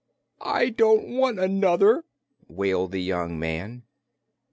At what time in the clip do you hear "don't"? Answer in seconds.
0.69-1.09